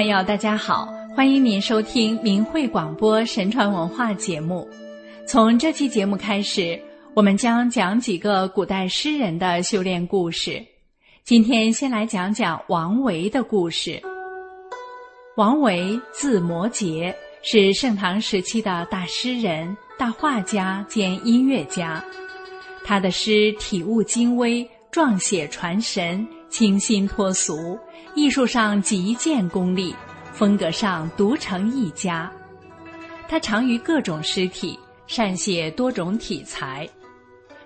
[0.00, 4.66] 朋友，大家好，欢迎您收听明慧广播神传文化节目。
[5.26, 6.80] 从这期节目开始，
[7.12, 10.64] 我们将讲几个古代诗人的修炼故事。
[11.22, 14.00] 今天先来讲讲王维的故事。
[15.36, 22.02] 王维字摩诘，是盛唐时期的大诗人、大画家兼音乐家。
[22.86, 26.26] 他的诗体悟精微，状写传神。
[26.50, 27.78] 清新脱俗，
[28.14, 29.94] 艺术上极见功力，
[30.32, 32.30] 风格上独成一家。
[33.28, 36.88] 他长于各种诗体，善写多种体裁。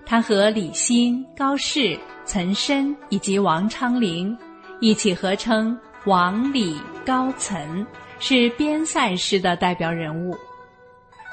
[0.05, 4.37] 他和李欣、高适、岑参以及王昌龄
[4.79, 7.87] 一起合称王李高岑，
[8.19, 10.37] 是边塞诗的代表人物。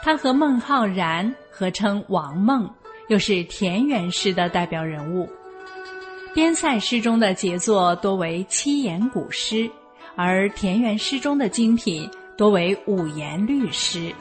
[0.02, 2.68] 他和孟浩然合称王孟，
[3.10, 5.30] 又是田园诗的代表人物。
[6.34, 9.70] 边塞诗中的杰作多为七言古诗，
[10.16, 14.14] 而田园诗中的精品多为五言律诗。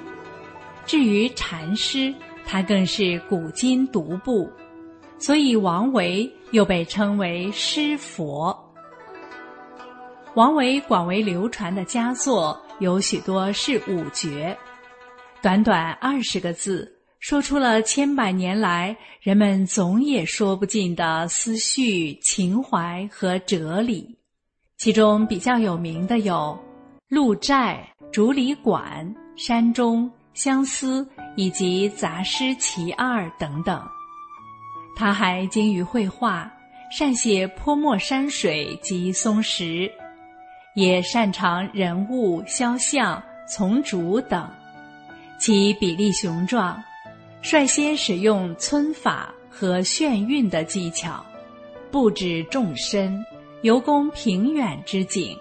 [0.85, 2.13] 至于禅诗，
[2.45, 4.51] 它更是古今独步，
[5.19, 8.57] 所以王维又被称为诗佛。
[10.35, 14.57] 王维广为流传的佳作有许多是五绝，
[15.41, 16.93] 短短二十个字。
[17.21, 24.17] 说出了千百年来人们总也说不尽的思绪、情怀和哲理，
[24.79, 26.35] 其中比较有名的有
[27.09, 29.07] 《鹿柴》《竹里馆》
[29.47, 31.05] 《山中》《相思》
[31.37, 33.87] 以及《杂诗其二》等等。
[34.97, 36.51] 他还精于绘画，
[36.91, 39.93] 善写泼墨山水及松石，
[40.75, 44.49] 也擅长人物肖像、丛竹等，
[45.39, 46.83] 其笔力雄壮。
[47.43, 51.25] 率先使用皴法和眩晕的技巧，
[51.91, 53.25] 布置众深，
[53.63, 55.37] 尤工平远之景，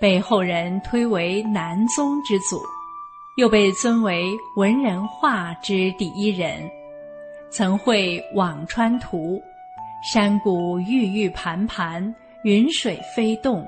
[0.00, 2.62] 被后人推为南宗之祖，
[3.36, 4.24] 又被尊为
[4.56, 6.70] 文人画之第一人。
[7.50, 9.36] 曾绘《辋川图》，
[10.12, 12.14] 山谷郁郁盘盘，
[12.44, 13.66] 云水飞动。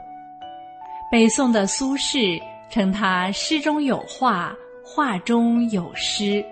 [1.10, 2.40] 北宋的苏轼
[2.70, 6.44] 称他诗中有画，画中有诗。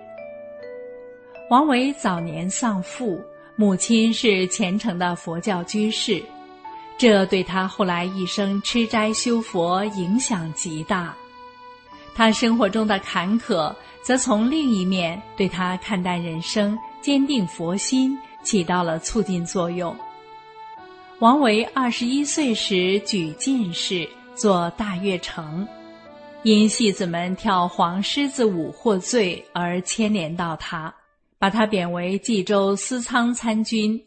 [1.49, 3.19] 王维早年丧父，
[3.55, 6.23] 母亲是虔诚的佛教居士，
[6.95, 11.11] 这对他后来一生吃斋修佛影响极大。
[12.13, 13.73] 他生活中的坎坷，
[14.03, 19.95] 则从另一面对他看待人生、坚定佛心起到了促进作用。
[21.17, 25.67] 王维二十一岁时举进士，做大乐丞，
[26.43, 30.93] 因戏子们跳黄狮子舞获罪而牵连到他。
[31.39, 33.99] 把他贬为冀州司仓参军。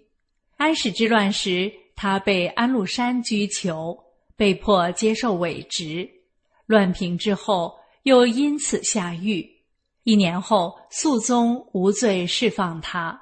[0.59, 3.99] 安史之乱时，他被安禄山拘囚，
[4.37, 6.09] 被迫接受伪职。
[6.67, 9.51] 乱平之后，又因此下狱。
[10.05, 13.21] 一年后，肃宗无罪释放他。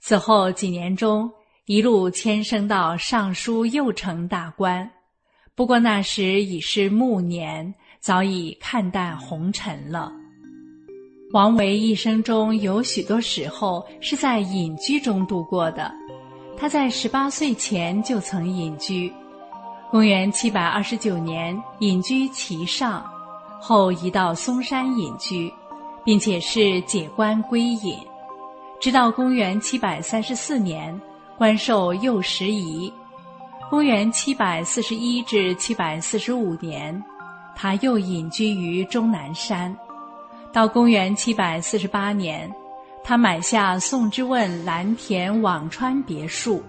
[0.00, 1.30] 此后几年中，
[1.66, 4.90] 一路迁升到尚书右丞大官。
[5.54, 10.12] 不过那时已是暮年，早已看淡红尘了。
[11.32, 15.92] 王维一生中有许多时候是在隐居中度过的。
[16.56, 19.12] 他在十八岁前就曾隐居，
[19.92, 23.08] 公元七百二十九年隐居岐上，
[23.60, 25.52] 后移到嵩山隐居，
[26.04, 27.96] 并且是解官归隐，
[28.80, 31.00] 直到公元七百三十四年
[31.38, 32.92] 官授右拾遗。
[33.70, 37.00] 公元七百四十一至七百四十五年，
[37.54, 39.74] 他又隐居于终南山。
[40.52, 42.52] 到公元七百四十八年，
[43.04, 46.60] 他买下宋之问蓝田辋川别墅，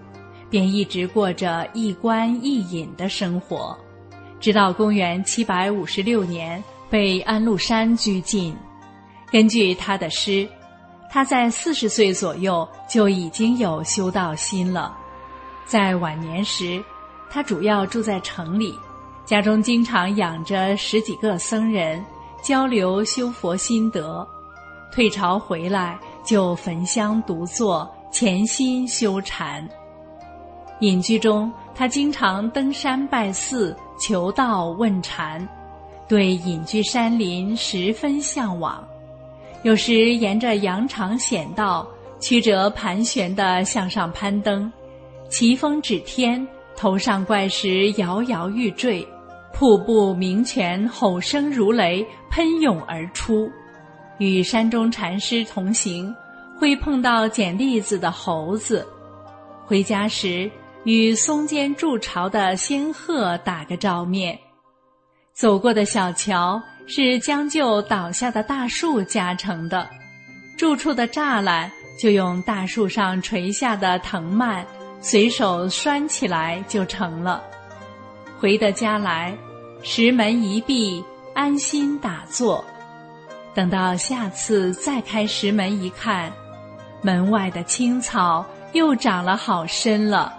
[0.48, 3.76] 便一直过着一官一隐的生活，
[4.38, 8.56] 直到公元七百五十六年被安禄山拘禁。
[9.32, 10.48] 根据他的诗，
[11.10, 14.96] 他在四十岁左右就已经有修道心了。
[15.64, 16.80] 在晚年时，
[17.28, 18.78] 他主要住在城里，
[19.24, 22.04] 家中经常养着十几个僧人。
[22.42, 24.26] 交流修佛心得，
[24.92, 29.66] 退朝回来就焚香独坐，潜心修禅。
[30.80, 35.48] 隐居中，他经常登山拜寺，求道问禅，
[36.08, 38.84] 对隐居山林十分向往。
[39.62, 41.86] 有时沿着羊肠险道，
[42.18, 44.70] 曲折盘旋地向上攀登，
[45.28, 46.44] 奇峰指天，
[46.74, 49.06] 头上怪石摇摇欲坠。
[49.54, 53.48] 瀑布鸣泉，吼声如雷，喷涌而出。
[54.18, 56.14] 与山中禅师同行，
[56.58, 58.82] 会碰到捡栗子的猴子；
[59.66, 60.50] 回家时，
[60.84, 64.38] 与松间筑巢的仙鹤打个照面。
[65.34, 69.88] 走过的小桥是将就倒下的大树加成的，
[70.56, 71.70] 住处的栅栏
[72.00, 74.64] 就用大树上垂下的藤蔓
[75.00, 77.42] 随手拴起来就成了。
[78.38, 79.36] 回得家来，
[79.82, 81.02] 石门一闭，
[81.34, 82.64] 安心打坐。
[83.54, 86.32] 等到下次再开石门一看，
[87.02, 90.32] 门外的青草又长了好深了。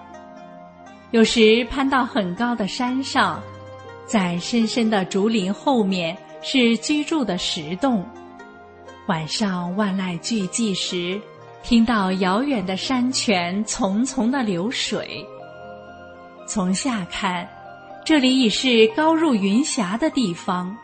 [1.11, 3.41] 有时攀到很高的山上，
[4.07, 8.03] 在深深的竹林后面是居住的石洞。
[9.07, 11.21] 晚上万籁俱寂时，
[11.61, 15.23] 听到遥远的山泉淙淙的流水。
[16.47, 17.47] 从下看，
[18.05, 20.75] 这里已是高入云霞的地方。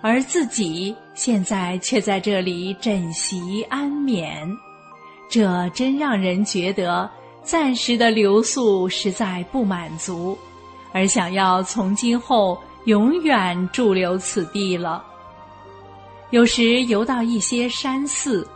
[0.00, 4.46] 而自己现在却在这里枕席安眠，
[5.30, 7.10] 这真让人觉得
[7.42, 10.36] 暂时的留宿实在不满足，
[10.92, 15.02] 而想要从今后永远驻留此地了。
[16.30, 18.46] 有时游到一些山寺，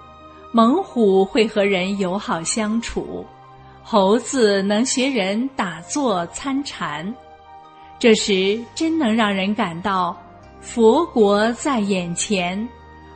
[0.53, 3.25] 猛虎会和人友好相处，
[3.83, 7.15] 猴子能学人打坐参禅，
[7.99, 10.17] 这时真能让人感到。
[10.61, 12.69] 佛国在眼前，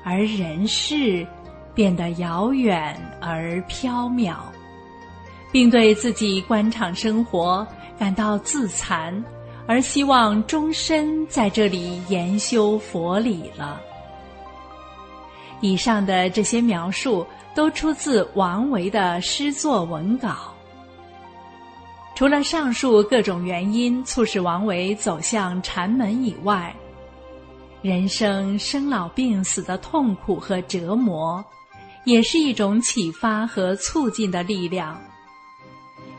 [0.05, 1.27] 而人世
[1.75, 4.37] 变得遥远而缥缈，
[5.51, 7.67] 并对自己官场生活
[7.99, 9.23] 感到自惭，
[9.67, 13.81] 而希望终身在这里研修佛理了。
[15.61, 20.55] 以上的这些描述都出自王维的诗作文稿。
[22.23, 26.73] 除了上述各种原因促使王维走向禅门以外，
[27.83, 31.45] 人生生老病死的痛苦和折磨，
[32.05, 34.97] 也是一种启发和促进的力量。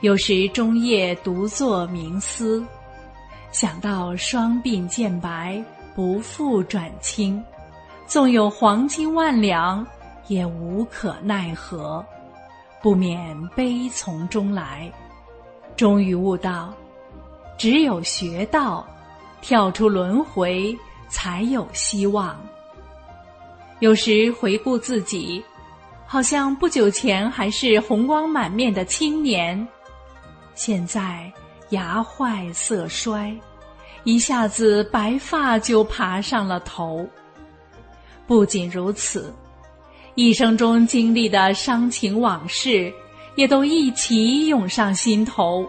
[0.01, 2.61] 有时终夜独坐冥思，
[3.53, 5.63] 想到双鬓渐白
[5.95, 7.41] 不复转青，
[8.07, 9.88] 纵有黄金万两，
[10.27, 12.05] 也无可奈何，
[12.81, 14.91] 不免悲从中来。
[15.75, 16.73] 终于悟到，
[17.57, 18.85] 只有学道，
[19.41, 20.77] 跳出轮回。
[21.09, 22.35] 才有希望。
[23.81, 25.45] 有时回顾自己，
[26.07, 29.67] 好像不久前还是红光满面的青年，
[30.55, 31.31] 现在
[31.69, 33.31] 牙坏色衰，
[34.05, 37.07] 一下子白发就爬上了头。
[38.25, 39.31] 不仅如此，
[40.15, 42.91] 一生中经历的伤情往事，
[43.35, 45.68] 也都一起涌上心头。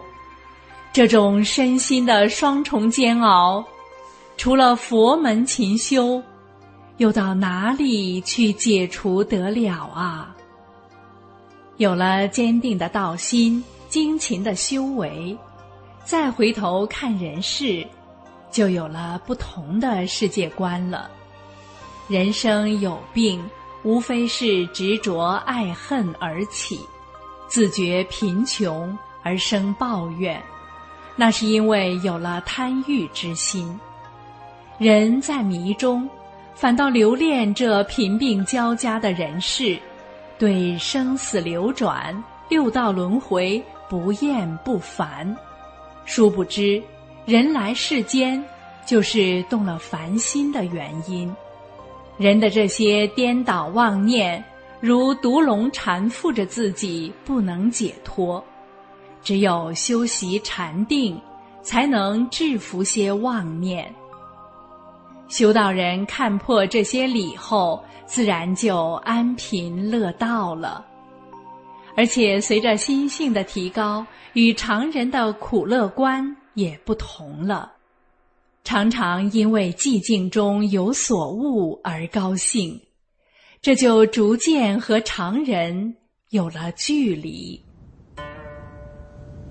[0.93, 3.63] 这种身心的双重煎熬。
[4.37, 6.21] 除了佛门勤修，
[6.97, 10.35] 又到哪里去解除得了啊？
[11.77, 15.37] 有了坚定的道心、精勤的修为，
[16.03, 17.85] 再回头看人世，
[18.51, 21.09] 就有了不同的世界观了。
[22.09, 23.41] 人生有病，
[23.83, 26.79] 无非是执着爱恨而起，
[27.55, 30.43] 自觉贫穷而生抱怨，
[31.15, 33.79] 那是因为有了贪欲之心。
[34.77, 36.05] 人在迷中，
[36.53, 39.79] 反倒留恋这贫病交加的人世，
[40.37, 45.33] 对生死流转、六道轮回不厌不烦。
[46.03, 46.83] 殊不知，
[47.23, 48.43] 人来世间
[48.85, 51.33] 就是动了凡心的原因。
[52.17, 54.43] 人的这些颠倒妄念，
[54.85, 58.45] 如毒龙缠缚着自己，不能解脱。
[59.23, 61.19] 只有修习禅定，
[61.63, 63.91] 才能制服些妄念。
[65.27, 70.85] 修道人看破这些理后，自然就安贫乐道了。
[71.97, 77.71] 而且随着心性的提高，与常人的苦乐观也不同了。
[78.63, 82.79] 常常因为寂静中有所悟而高兴，
[83.61, 85.95] 这就逐渐和常人
[86.29, 87.59] 有了距离。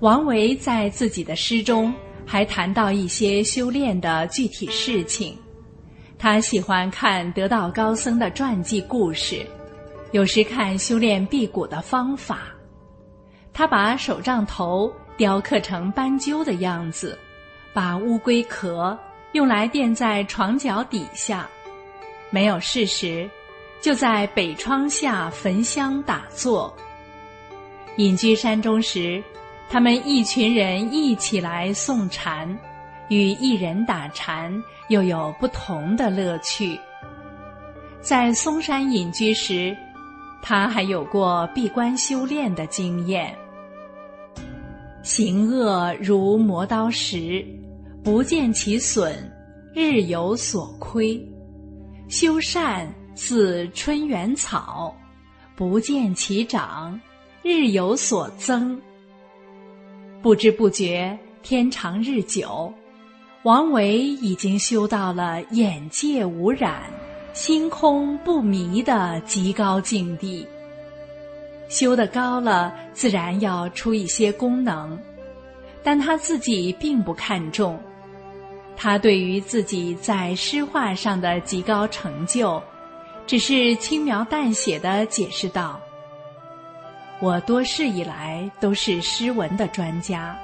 [0.01, 1.93] 王维在自己的诗中
[2.25, 5.37] 还谈到一些修炼的具体事情。
[6.17, 9.45] 他喜欢看得道高僧的传记故事，
[10.11, 12.43] 有时看修炼辟谷的方法。
[13.51, 17.17] 他把手杖头雕刻成斑鸠的样子，
[17.73, 18.97] 把乌龟壳
[19.33, 21.49] 用来垫在床脚底下。
[22.29, 23.29] 没有事时，
[23.81, 26.75] 就在北窗下焚香打坐。
[27.97, 29.23] 隐居山中时，
[29.69, 32.57] 他们一群人一起来诵禅。
[33.09, 34.51] 与一人打禅
[34.87, 36.75] 又有不同的乐趣。
[38.01, 39.77] 在嵩山隐居时，
[40.41, 43.31] 他还有过闭关修炼的经验。
[45.03, 47.45] 行恶如磨刀石，
[48.03, 49.13] 不见其损；
[49.75, 51.23] 日有所亏；
[52.09, 54.95] 修善似春园草，
[55.55, 56.99] 不见其长，
[57.41, 58.79] 日有所增。
[60.21, 62.73] 不知不觉，天长日久，
[63.43, 66.83] 王维已经修到了眼界无染、
[67.33, 70.45] 心空不迷的极高境地。
[71.69, 74.99] 修得高了，自然要出一些功能，
[75.83, 77.79] 但他自己并不看重。
[78.77, 82.61] 他对于自己在诗画上的极高成就，
[83.27, 85.79] 只是轻描淡写的解释道
[87.19, 90.37] ：“我多世以来都是诗文的专家，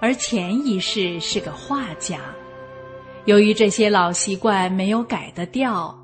[0.00, 2.20] 而前一世是个画家。
[3.24, 5.96] 由于这些老习惯没有改得掉，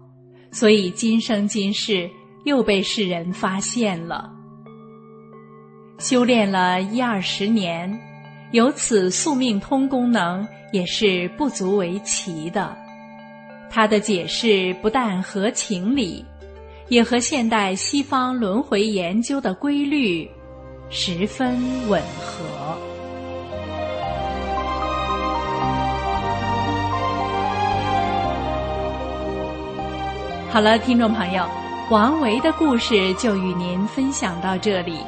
[0.50, 2.10] 所以今生今世
[2.44, 4.32] 又被世人发现了。”
[5.98, 7.98] 修炼了一二十年，
[8.52, 12.76] 有此宿命通功能也是不足为奇的。
[13.76, 16.24] 他的解释不但合情理，
[16.88, 20.26] 也和现代西方轮回研究的规律
[20.88, 22.46] 十分吻合。
[30.48, 31.46] 好了，听众朋友，
[31.90, 35.00] 王维的故事就与您分享到这里。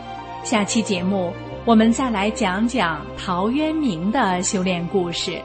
[0.45, 1.33] 下期节目，
[1.65, 5.41] 我们再来讲讲陶渊明的修炼故事。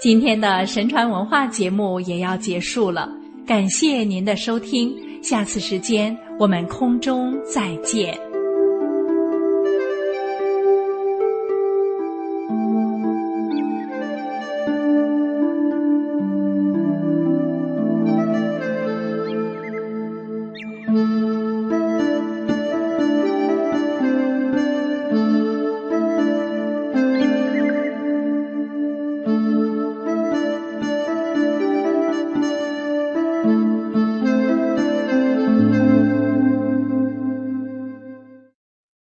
[0.00, 3.08] 今天的神传文化节目也要结束了，
[3.44, 8.27] 感谢您的收听，下次时间我们空中再见。